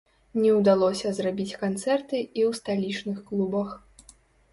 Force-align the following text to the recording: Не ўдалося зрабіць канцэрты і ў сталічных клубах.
Не 0.43 0.51
ўдалося 0.59 1.11
зрабіць 1.17 1.57
канцэрты 1.63 2.17
і 2.21 2.41
ў 2.49 2.61
сталічных 2.61 3.21
клубах. 3.29 3.69